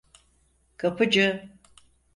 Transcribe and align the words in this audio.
Kapıcı… 0.77 1.49